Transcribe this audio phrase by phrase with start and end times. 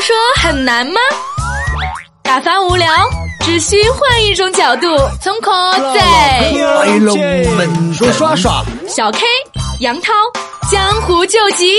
[0.00, 1.00] 说很难吗？
[2.22, 2.88] 打发无聊，
[3.40, 4.86] 只需换一种角度。
[5.20, 5.52] 从口
[5.94, 7.18] 在来龙
[7.56, 9.20] 门说刷刷，小 K、
[9.80, 10.12] 杨涛，
[10.70, 11.74] 江湖救急。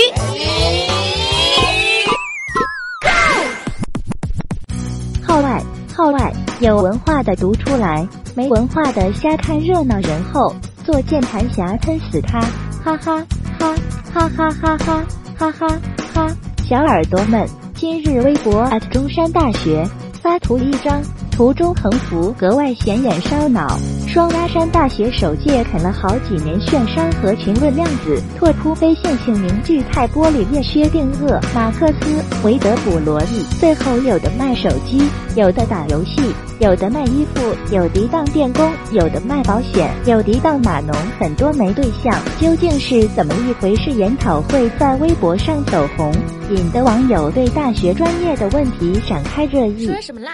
[5.26, 5.62] 号外
[5.96, 9.96] 号外，有文化的读出来，没文化的瞎看热闹。
[10.00, 10.54] 人后
[10.84, 12.40] 做键盘侠，喷死他！
[12.84, 13.24] 哈哈
[13.58, 13.74] 哈
[14.14, 14.90] 哈哈哈哈
[15.30, 15.68] 哈哈
[16.14, 16.28] 哈！
[16.68, 17.48] 小耳朵们，
[17.82, 19.84] 今日微博中山大学
[20.22, 21.02] 发图一张。
[21.32, 35.02] 图中横幅格外显眼烧脑，双鸭山大学首届啃了好几年炫山和群论量子拓扑非线性凝聚态玻璃裂薛定谔马克思韦德卜罗利，最后有的卖手机，
[35.34, 36.20] 有的打游戏，
[36.60, 37.40] 有的卖衣服，
[37.74, 43.90] 有的当电工，有的卖保险，有的当码农，很多没对象，究竟是怎么一回事？
[43.90, 46.12] 研讨会在微博上走红，
[46.50, 49.86] 引得网友对大学专业的问题展开热议。
[49.86, 50.32] 说什么啦？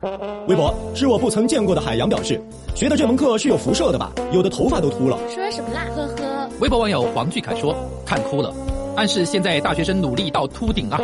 [0.48, 2.40] 微博是我不曾见过的海洋表示，
[2.74, 4.10] 学的这门课是有辐射的吧？
[4.32, 5.18] 有的头发都秃了。
[5.28, 5.84] 说什么啦？
[5.94, 6.48] 呵呵。
[6.60, 7.74] 微博网友黄俊凯说
[8.06, 8.50] ：“看哭了，
[8.96, 10.98] 暗示现在大学生努力到秃顶啊。”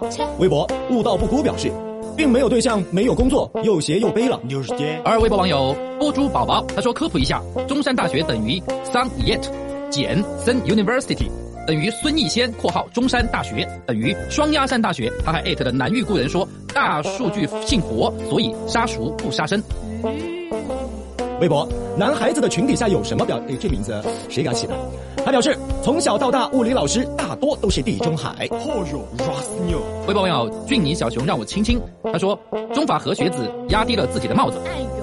[0.00, 0.22] 哦，切。
[0.38, 1.72] 微博悟道不孤表示，
[2.14, 4.38] 并没有对象，没有工作，又斜又背了。
[5.02, 8.60] 而微博网友波猪宝宝他说：“科普一下，中山大学等于
[8.92, 9.48] Sun Yet
[9.88, 11.30] 减 Sun University。”
[11.64, 15.10] 等于孙逸仙（括号中山大学）等于双鸭山大学。
[15.24, 19.62] 他还艾特了南域故人说：“大数据信佛，所以杀熟不杀生。”
[21.40, 23.36] 微博男孩子的裙底下有什么表？
[23.48, 24.74] 哎，这名字谁给他起的？
[25.24, 28.46] 他表示从小到大物理老师大多都是地中海。
[28.50, 28.86] 哦
[29.68, 31.80] 哟，微博网友俊尼小熊让我亲亲。
[32.04, 32.38] 他说
[32.72, 34.60] 中法和学子压低了自己的帽子。
[34.66, 35.01] 哎呦。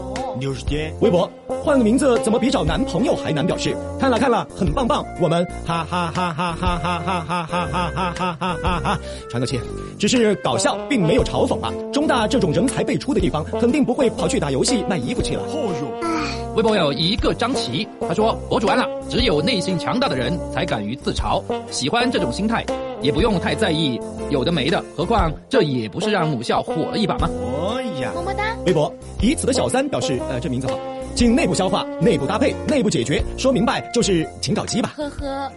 [1.01, 1.29] 微博
[1.63, 3.45] 换个名字怎么比找男朋友还难？
[3.45, 5.03] 表示看了看了，很棒棒。
[5.19, 9.59] 我们哈哈哈哈哈哈哈哈哈哈哈哈哈哈哈，传个气，
[9.97, 11.73] 只是搞笑，并没有嘲讽啊。
[11.91, 15.41] 中大这种人才辈出的地方，肯定不会跑去打游戏卖衣服去了。
[16.55, 21.41] 微博有一个张琪，他说博主完了，只有内心强大的人才敢于自嘲，
[21.71, 22.63] 喜欢这种心态，
[23.01, 23.99] 也不用太在意
[24.29, 24.83] 有的没的。
[24.95, 27.29] 何况这也不是让母校火了一把吗？
[28.13, 28.55] 么么哒。
[28.65, 30.79] 微博以此的小三表示，呃，这名字好，
[31.15, 34.93] 请内部消化，内部搭配，内部解决，说明白就是请找鸡吧。
[34.95, 35.51] 呵呵。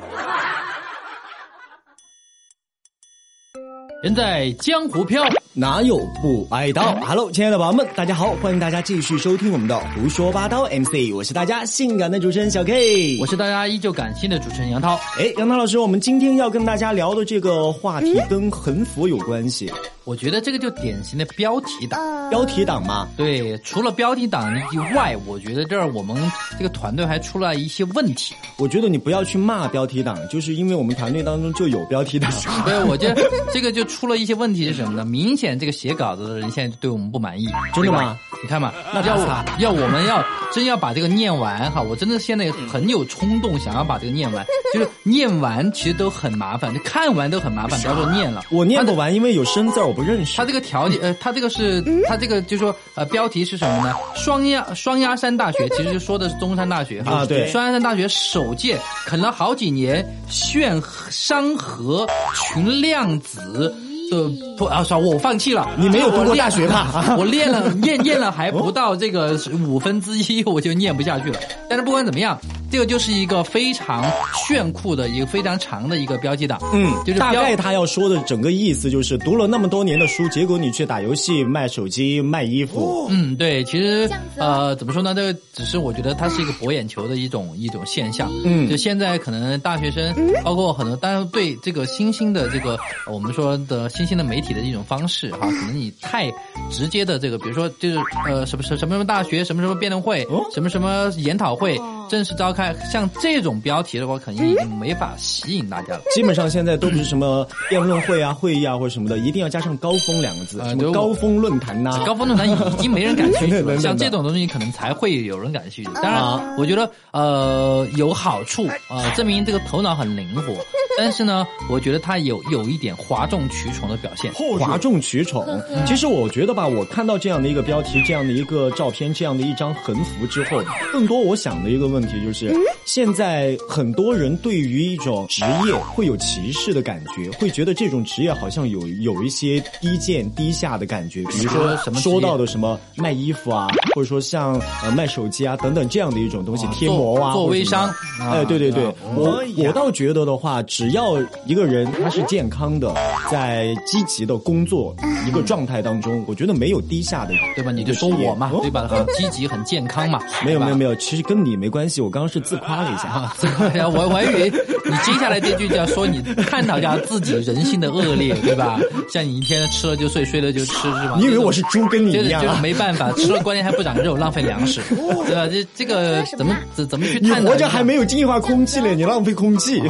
[4.02, 14.98] 人在江湖飘，哪有不挨刀？Hello，亲爱的宝宝们，大家好，欢迎大家继续收听我们的胡说八道 MC，我是大家性感的主持人小 K，我是大家依旧感性的主持人杨涛。
[15.16, 19.70] 哎，杨涛老师，我们今天要跟大家聊的这个话题跟横幅有关系。
[20.04, 23.08] 我觉得这个就典型的标题党，标题党嘛？
[23.16, 26.16] 对，除了标题党以外，我觉得这儿我们
[26.58, 28.34] 这个团队还出了一些问题。
[28.58, 32.30] 我觉得你不要去骂标题党，就是因为我们团队当中就有标题党。
[32.66, 35.04] 对，我觉得这个就出了一些问题是什么呢？
[35.04, 38.18] 明显这个写稿子的人现在对我们不满意，真的吗？
[38.42, 39.16] 你看嘛，那要
[39.58, 48.44] 要我们要真要把这个念完哈，我真的现在很有冲动想要把这个念完， 就是念完其实都很麻烦，就看完都很麻烦，不要说念了。
[48.50, 50.38] 我念不完，因为有生字我不认识。
[50.38, 53.94] 他这个条件，呃，他这个是，他这个就说，呃，标题是什么呢？
[54.14, 57.12] 双鸭双鸭山大学， 其实就说的是中山大学哈。
[57.12, 57.46] 啊，对。
[57.48, 63.74] 双鸭山大学首届啃了好几年炫山河群量子。
[64.12, 65.66] 呃不啊，算我放弃了。
[65.78, 67.16] 你没有读过大学吧？
[67.18, 71.40] 我练了，念念了还不到这个五分之一，我就念不下去了。
[71.68, 72.38] 但是不管怎么样，
[72.70, 74.04] 这个就是一个非常
[74.46, 76.60] 炫酷的一个非常长的一个标记党。
[76.74, 83.06] 嗯，就是大概他要说的整个意思就是，读了那么多年的书，结果你去打游戏、卖手机、卖衣服。
[83.08, 85.14] 嗯，对，其实呃，怎么说呢？
[85.14, 88.30] 这个只是我觉得它是一个博眼球的一种一种现象。
[88.44, 90.14] 嗯，就现在可能大学生，
[90.44, 92.78] 包括很多，当然对这个新兴的这个
[93.10, 93.88] 我们说的。
[93.92, 96.30] 新兴的媒体的一种方式哈， 可能你太
[96.70, 106.02] 直接的这个，比如说就是呃什么什什么什么大学什么什么辩论会，什么什么研讨会正式召开，像这种标题的话，肯定已经没法吸引大家了。
[106.14, 112.02] 基本上现在都不是什么辩论会啊、会议啊或者什么的，一定要加上高峰两个字，什么高峰论坛呐。
[112.04, 115.90] 高峰论坛已经没人感兴趣了， 像这种东西可能才会有人感兴趣。
[115.94, 120.54] 当然，我觉得呃有好处啊，证明这个头脑很灵活。
[120.98, 124.30] 但是呢，我觉得他有有一点哗众取宠的表现。
[124.58, 125.46] 哗众取宠，
[125.86, 130.62] 其实我觉得吧，我看到这样的一个标题、这样的一个照片、这样的一张横幅之后，
[130.92, 132.52] 更多我想的一个问题，就是
[132.84, 141.22] 现在很多人对于一种职业会有歧视的感觉，会觉得这种职业好像有有一些低贱低下的感觉。
[141.26, 147.92] 比如说什么说到的什么卖衣服啊，或者说像呃卖手机啊等等这样的一种东西，贴膜啊，做微商。
[148.20, 148.84] 哎，对对对，
[149.14, 151.16] 我我倒觉得的话，只要
[151.46, 152.94] 一个人他是健康的，
[153.30, 154.94] 在积极的工作
[155.26, 157.70] 一个状态当中，我觉得没有低下的，对吧？
[157.70, 158.86] 你就说我嘛，对吧？
[158.88, 160.20] 很积极，很健康嘛。
[160.44, 163.32] 没有没有没有，其实跟你没关系，我刚刚是自夸了一下。
[163.38, 168.78] 自夸一下，我我还以为你接下来这句就要说你探讨一下自己人性的恶劣，对吧？
[169.12, 171.16] 像你一天吃了就睡，睡了就吃，是吧？
[171.18, 172.42] 你以为我是猪跟你一样？
[172.42, 174.80] 就是没办法，吃了关键还不长肉，浪费粮食，
[175.26, 175.46] 对吧？
[175.48, 177.40] 这这个怎么怎怎么去探讨？
[177.40, 179.82] 你活着还没有净化空气呢，你浪费空气。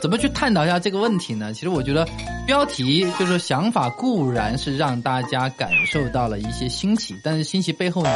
[0.00, 1.52] 怎么去探讨一下这个问题呢？
[1.52, 2.06] 其实我觉得，
[2.46, 8.10] 标题就是想法固然是让大家感受到了一些新奇，但是新奇背后呢，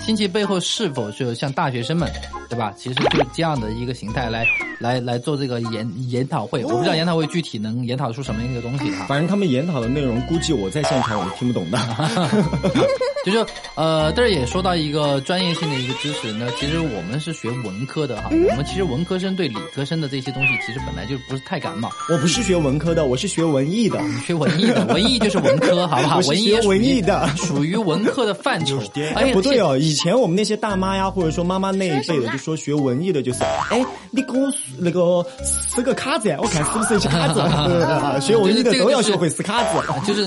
[0.00, 2.10] 新奇背后是否是像大学生们，
[2.50, 2.72] 对吧？
[2.76, 4.44] 其实就这样的一个形态来
[4.78, 6.62] 来 来做这个研研讨会。
[6.64, 9.06] 我不知道研讨会具体能研讨出什么一个东西哈。
[9.08, 11.78] 反正他们研讨的内容，估计我在现场我是听不懂的。
[13.24, 21.90] 就是呃，这儿也说到一个专业性的一个知识，呢其实我们是学文科的哈，我们其实文科生对理科生的这些东西其实本来就不是太感冒。
[22.08, 24.00] 我不是学文科的，我是学文艺的。
[24.26, 26.18] 学文艺的， 文艺就是文科，好不好？
[26.20, 28.78] 文艺文艺的，属于文科的范畴。
[29.14, 37.40] 哎，不对哦，以前我们那些大妈呀，或者说妈妈那一辈的，就说学文艺的就是， 哎，你给我那个撕个卡子，我看是不是一些卡子。
[38.20, 40.22] 学文艺的都要学会撕卡子，就是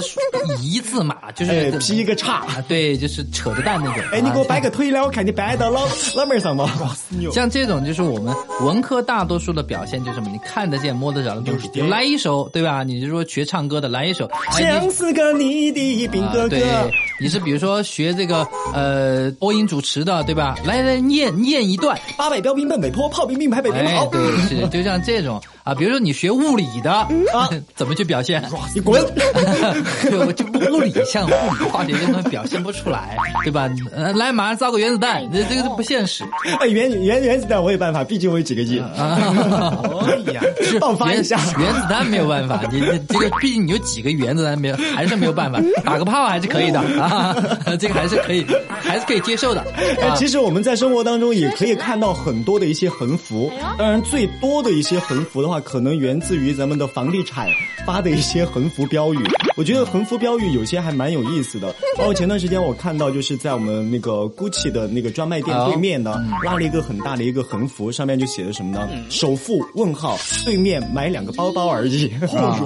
[0.61, 4.03] 一字马，就是劈一个叉，对，就是扯着蛋那种。
[4.11, 5.81] 哎，你给我掰个腿来，我看你掰到老
[6.15, 6.69] 老门上吗？
[7.31, 10.29] 像这种就是我们文科大多数的表现，就是什么？
[10.31, 12.83] 你看得见、摸得着的东西，来一首，对吧？
[12.83, 14.30] 你就说学唱歌的，来一首。
[14.51, 16.57] 像是个你的兵哥哥。
[17.18, 20.57] 你是比如说学这个呃播音主持的，对吧？
[20.66, 21.98] 来来念念一段。
[22.18, 24.06] 八百标兵奔北坡，炮兵并排北边跑。
[24.07, 25.73] 对，是就像这种啊。
[25.75, 28.43] 比如说你学物理的啊，怎么去表现？
[28.73, 29.01] 你滚！
[30.09, 31.29] 就就物理像物
[31.59, 33.69] 理化学根本表现不出来，对吧？
[33.95, 36.23] 呃，来马上造个原子弹，这这个不现实。
[36.59, 38.81] 哎，原原原子弹我有办法，毕竟我有几个亿。
[38.81, 40.41] 可以呀，
[40.79, 41.39] 爆发一下。
[41.57, 45.59] 原子弹没有办法，你这个毕竟你有几个原子弹没有，还是没有办法。
[45.83, 47.35] 打个炮还是可以的啊。
[47.79, 48.45] 这个还是可以，
[48.81, 49.63] 还是可以接受的。
[50.15, 57.48] 其实我们在生活当中也可以看到很多的一些横幅，当然最多的一些横幅的话，可能源自于咱们的房地产
[57.86, 59.19] 发的一些横幅标语。
[59.57, 61.68] 我觉得横幅标语有些还蛮有意思的。
[61.98, 68.88] 包括前段时间我看到，就是在我们那个 GUCCI 的那个专卖店对面呢，拉了一个很大的一个横幅，上面就写的什么呢？
[69.09, 72.09] 首付问号对面买两个包包而已。
[72.36, 72.57] 啊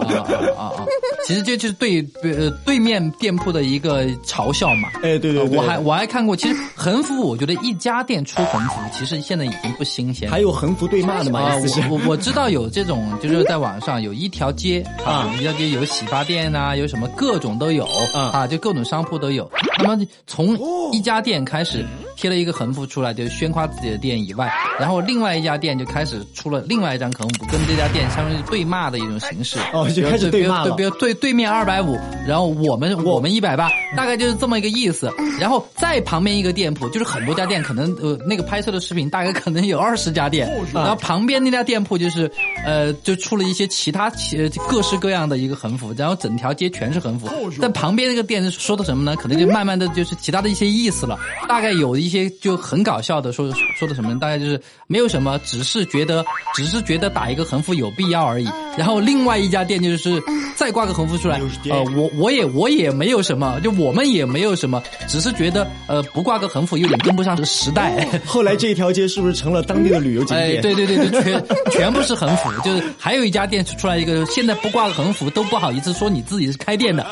[0.58, 0.86] 啊啊！
[1.26, 4.06] 其实这就是对呃对面店铺的一个。
[4.26, 4.90] 嘲笑嘛？
[4.96, 6.36] 哎，对对对，我还我还看过。
[6.36, 10.30] 其实横幅，我觉得一家店出横幅，其实现在已经不新鲜。
[10.30, 11.56] 还有横幅对骂的吗？
[11.90, 19.50] 我我我知道有这种，就是在网上有一条街啊，一条街有洗发店呐，有什么各种都有啊，就各种商铺都有。
[19.82, 20.60] 那么从
[20.92, 21.86] 一家店开始
[22.16, 29.58] 贴了一个横幅出来，就宣夸自己的店以外，然后另外一家店就开始出了另外一张横幅，跟这家店相当于对骂的一种形式。
[29.72, 30.76] 哦，就开始对骂了。
[30.76, 31.98] 比如对对面二百五，
[32.28, 34.26] 然后我们我们一百八，大概就。
[34.26, 35.08] 就是这么一个意思，
[35.40, 42.28] 然后再旁边一个店铺，就是很多家店，可能呃那个拍摄的视频大概可能有二十家店，然后旁边那家店铺就是，
[42.66, 44.36] 呃就出了一些其他其
[44.68, 47.30] 各式各样的一个横幅，然后整条街全是横幅，
[47.62, 49.16] 但旁边那个店说的什么呢？
[49.16, 51.16] 可能就慢慢的就是其他的一些意思了，
[51.48, 56.24] 大概有一些就很搞笑的说说的什么，大概就是没有什么，只是觉得
[56.54, 58.48] 只是觉得打一个横幅有必要而已。
[58.78, 60.22] 然后另外一家店就是
[60.56, 64.06] 再挂个横幅出来，呃我我也我也没有什么，就我们。
[64.06, 68.08] 也没有什么，只是觉得呃不挂个横幅有点跟不上时代。
[68.24, 70.58] 后来这一条街是不是成了当地的旅游景点？
[70.58, 77.04] 哎，对对对对，全 全部是横幅，就是还有一家店出来一个，现在不挂个横幅都不好意思说你自己是开店的，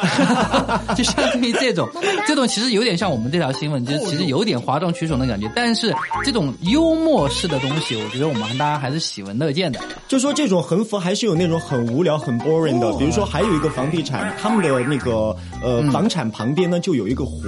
[0.96, 1.90] 就相当于这种，
[2.28, 5.52] 这种其实有点像我们这条新闻，就其实有点哗众取宠的感觉。
[5.56, 5.92] 但是
[6.24, 9.80] 这种幽默式的东西，我觉得我们大家还是喜闻乐见的。
[10.08, 16.80] 就说这种横幅还是有那种很无聊、很 boring 的，比如说还有一个房地产，他们的那个呃房产旁边呢。
[16.84, 17.40] 就有一个湖，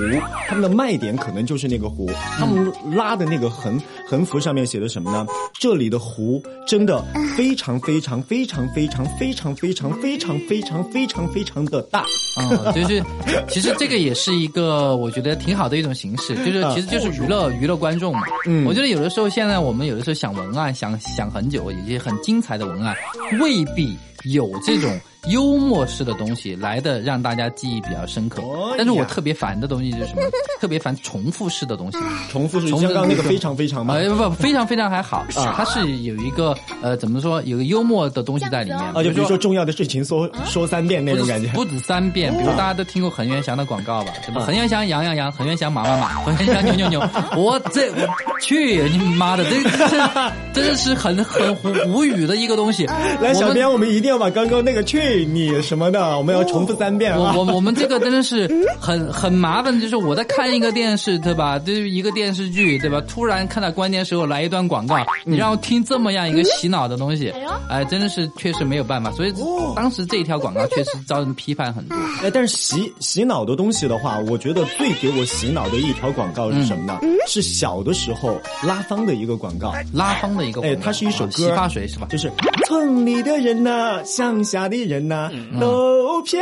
[0.47, 2.09] 他们的卖点可能就是那个湖。
[2.37, 5.27] 他们拉的那个横横幅上面写的什么呢？
[5.59, 7.03] 这里的湖真的
[7.35, 12.05] 非常非常非常非常非常非常非常非常非常非常的大。
[12.37, 13.03] 啊，就是
[13.49, 18.21] 其实这个也是一个我觉得挺好的一种形式， 就是其实就是娱乐娱乐观众嘛。
[18.45, 22.95] 嗯，我觉得有的时候现在我们有的时候想文案想想很久，有些很精彩的文案
[23.41, 24.99] 未必比有这种。
[25.27, 28.41] 幽默式的东西来的让大家记忆比较深刻，
[28.77, 30.21] 但是我特别烦的东西是什么？
[30.61, 31.97] 特别烦重复式的东西。
[32.31, 33.95] 重复式，像刚刚那个非常非常吗？
[33.95, 38.79] 哎不，非常非常还好，它是有一个呃怎么说，有个幽默的东西在里面。
[38.79, 41.47] 啊，就比如说重要的事情说说三遍那种感觉。
[41.49, 44.13] 不止三遍，比如大家都听过恒源祥的广告吧？
[44.25, 44.41] 对吧？
[44.41, 46.99] 恒源祥羊羊羊，恒源祥马马马，恒源祥牛牛牛。
[47.35, 48.07] 我这我
[48.41, 51.55] 去你妈的，这这真的是很很
[51.91, 52.85] 无语的一个东西。
[53.21, 57.33] 来，小编，我们一定要把刚刚那个去你什么的，我们要重复三遍啊！
[57.37, 61.59] 我我我们这个真的是很很麻烦，就是我在看一个电视，对吧？
[61.59, 62.99] 就是一个电视剧，对吧？
[63.07, 67.31] 突然看到关键时候来一段广告，你让我听这么样一个洗脑的东西，
[67.69, 69.11] 哎，真的是确实没有办法。
[69.11, 69.33] 所以
[69.75, 71.95] 当时这一条广告确实遭人批判很多。
[72.23, 76.99] 哎，但是洗洗脑的东西的话，我觉得最给我洗脑的一条广告是什么呢？
[77.27, 82.07] 是小的时候拉芳的一个广告，拉芳的一个，哎，它是一首歌，洗发水是吧？
[82.09, 82.31] 就是
[82.65, 85.29] 村里的人呐，乡下的人呐。
[85.59, 86.39] 都漂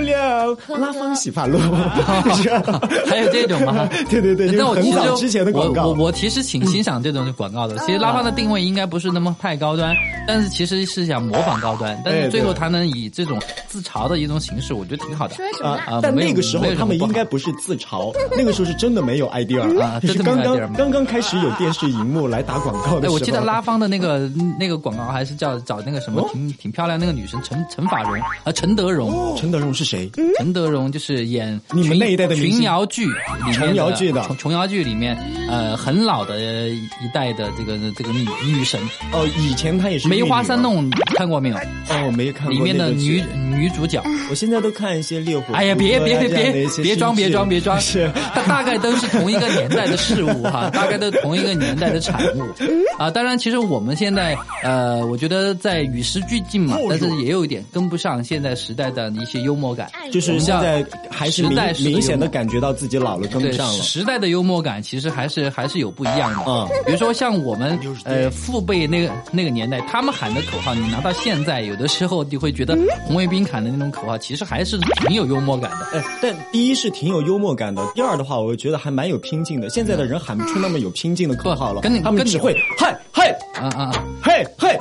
[0.00, 1.58] 亮，拉芳洗发露，
[3.06, 3.88] 还有这种吗？
[4.08, 7.76] 对对对，那我很早之前的广告，我我其实挺欣赏这种广告的。
[7.78, 9.94] 其实拉芳的定位应该不是那么太高端，
[10.26, 15.34] 但是其实是想模仿高端，但是最后他能以这种自嘲的一种形式，我觉得挺好的。
[15.62, 23.14] 啊，但那个时候他们应该不是自嘲，那个时候是真的没有 idea 啊，就是刚刚刚刚开始有电视荧幕来打广告的时候。
[23.14, 28.20] 我记得拉芳的那个那个广告还是叫找那个什么挺挺漂亮那个女生陈陈法蓉。
[28.44, 30.10] 啊，陈德容，陈德容是谁？
[30.38, 33.06] 陈德容就是演你们那一代的群瑶剧，
[33.52, 35.16] 琼瑶剧的琼瑶剧里面，
[35.48, 38.80] 呃，很老的一代的这个这个女女神。
[39.12, 41.56] 哦，以前她也是梅花三弄，看过没有？
[41.56, 42.52] 哦，没看过。
[42.54, 43.22] 里面的女
[43.58, 45.54] 女主角， 我现在都看一些烈火。
[45.54, 52.42] 哎呀，别别别别装别装别装， 是，它大概都是同一个年代的事物哈， 大概都同一个年代的产物。
[52.98, 63.82] 啊，当然，其实我们现在呃，我觉得在与时俱进嘛，但是也有一点跟不上现在时代的一些幽默感，就是现在还是明明显的感觉到自己老了，跟不上了。
[63.82, 66.44] 时代的幽默感其实还是还是有不一样的。
[66.46, 75.98] 嗯，比如说像我们呃父辈那个那个年代，他们喊的口号，你拿到现在，有的时候你会觉得红卫兵喊的那种口号，其实还是挺有幽默感的。
[75.98, 79.68] 哎，但第一是挺有幽默感的，第二的话，我觉得还蛮有拼劲的。
[79.70, 84.04] 现在的人喊不出那么有拼劲的口号了，他们只会嗨嗨啊啊。
[84.22, 84.78] 嘿嘿，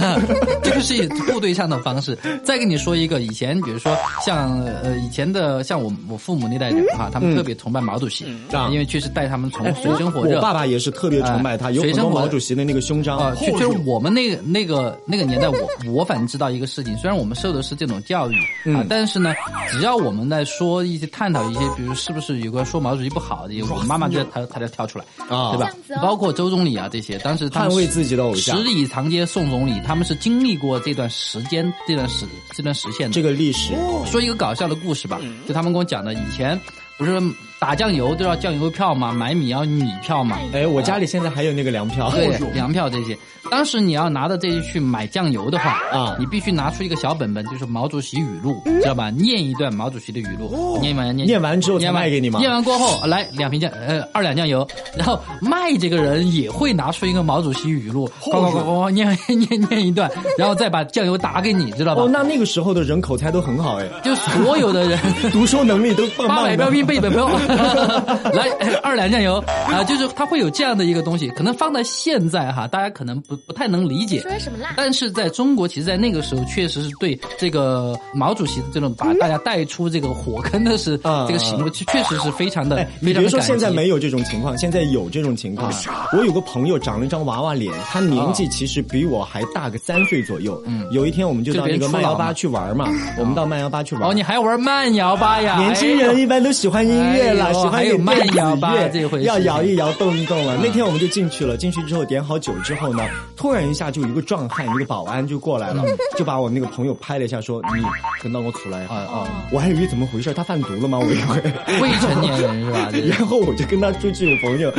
[0.62, 2.16] 这个是部队上的方式。
[2.42, 10.36] 再跟你说一个，以前比如说像呃以前的像我我父母那代人哈，他们特别崇拜毛主席，啊，因为确实带他们从水深火热。
[10.36, 13.18] 我爸爸也是特别崇拜他，有很多毛主席的那个胸章。
[13.18, 13.34] 啊。
[13.34, 18.36] 就就是我们那个那个那个年代，我我反正知道一个事情，虽然我们受的是这种教育
[18.74, 19.34] 啊，但是呢，
[19.70, 25.70] 只要我们在说一些探讨一些，比如是不是有个说毛主席不好的，我妈妈就他他就跳出来啊，对吧？
[26.00, 33.74] 包括周总理啊这些，当时捍卫自己的偶像，十里长街送总理，他们是经历过这段时间这段时这段时间的这个历史。
[34.06, 36.58] 说一个搞笑的故事吧，就他们跟我讲的，以前
[36.96, 37.20] 不是。
[37.60, 40.38] 打酱油都要酱油票嘛，买米要米票嘛。
[40.52, 43.16] 哎，我家里现在还有那个粮票，对，粮票这些。
[43.54, 49.10] 当时你要拿着这些去买酱油的话啊，你必须拿出一个小本本，就是毛主席语录，知道吧？
[49.10, 52.40] 念一段毛主席的语录，念完念念完之后再卖给你吗？
[52.40, 54.66] 念完过后，来两瓶酱，呃，二两酱油。
[54.96, 62.02] 然后卖这个人也会拿出一个毛主席语录，咣咣咣咣念念念一段， 然后再把酱油打给你，知道吧？
[62.02, 64.98] 哦，那那个时候的人口才都很好哎，就所有的人
[65.30, 67.28] 读书能力都八百标兵背本标。
[68.34, 68.48] 来
[68.82, 74.20] 二两酱油啊，就是他会有这样的一个东西，可能放在现在哈，大家可能不不太能理解。
[74.20, 74.74] 说什么辣？
[74.76, 82.86] 但是在中国，其实，在那个时候，确实是对这个毛主席的这种把大家带出这个火坑的是这个行为，确实是非常的。
[83.00, 85.72] 你比如说现在没有这种情况，现在有这种情况。
[86.12, 90.60] 我有个朋友长了一张娃娃脸，他年纪其实比我还大个三岁左右。
[90.66, 94.10] 嗯，有一天我们就到那个慢摇吧去玩嘛，我们到慢摇吧去玩。
[94.10, 95.58] 哦，你还玩慢摇吧呀？
[95.58, 98.14] 年轻人一般都喜欢音乐了，喜欢有慢。
[98.34, 100.56] 摇吧，这回要摇一摇，动一动了。
[100.62, 103.04] 那天我们就进去了，进去之后点好酒之后呢，
[103.36, 105.82] 突然一下就有一个壮汉，一个保安就过来了，
[106.16, 107.82] 就把我那个朋友拍了一下，说：“你
[108.22, 109.46] 跟到我出来。”啊啊！
[109.50, 110.98] 我还以为怎么回事，他贩毒了吗？
[110.98, 112.90] 我以为 未成年人是吧？
[113.18, 114.70] 然后我就跟他出去，我朋友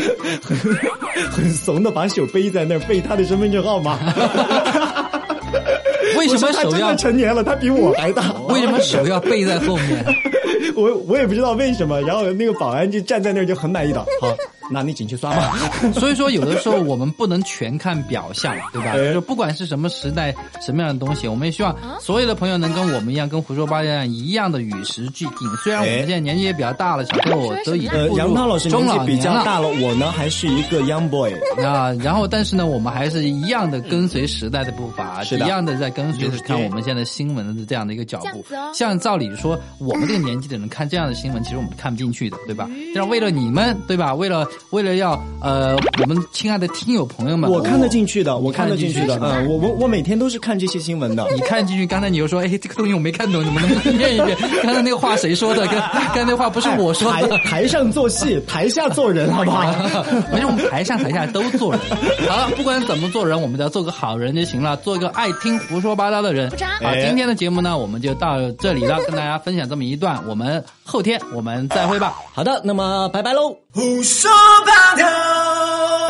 [0.42, 0.58] 很
[1.32, 4.00] 很怂的把手背在那儿，背他的身份证号码。
[6.18, 7.44] 为什么手要成年了？
[7.44, 10.06] 他比我还大，为什么手要背在后面？
[10.76, 14.36] 我我也不知道为什么，然后那个保安就站在那儿就很满意的，好，
[14.72, 15.58] 拿你进去刷嘛？
[15.94, 18.94] 所以说，有的时候我们不能全看表象，对吧？
[19.14, 25.48] 就不管是什么时代、什么样的东西，我们也希望所有的朋友能跟我们一样，跟胡说八道一样，一样的与时俱进。
[25.64, 31.32] 虽然我们现在年纪也比较大了，小朋友都已经杨涛老师年纪比较大了，我呢还是一个 young boy
[31.64, 31.92] 啊。
[32.02, 38.44] 然后，但是呢，我们还是一样的跟随时代的步伐，是一样的在跟随着看我们现在新闻的这样的一个脚步。
[38.74, 42.70] 像照理说，我们这个年纪的人看这样的新闻，其实我们看不进去的，对吧？
[42.94, 44.14] 但是为了你们，对吧？
[44.14, 49.20] 为了为了要呃，我们亲爱的听友朋友们，我看得进去的，我看得进去的。
[49.22, 51.26] 嗯，我我我每天都是看这些新闻的。
[51.34, 54.38] 你看进去，刚才你又说，哎，这个东西我没看懂，你们能不能念一遍？
[54.64, 55.66] 刚才那个话谁说的？
[55.68, 57.38] 刚刚才那话不是我说的。
[57.40, 59.64] 台上做戏， 台下做人，好不好？
[60.32, 61.82] 没事，我们台上台下都做人。
[62.28, 66.50] 好了，不管怎么做人，我们只要做个好人就行了，做一个爱听胡说八道的人。
[66.82, 72.16] 好，今天的节目呢，我们就到这里了，跟大家分享这么一段，我们后天我们再会吧。
[72.34, 73.65] 好的，那么拜拜喽。
[73.76, 74.32] 胡说
[74.66, 76.05] 八道。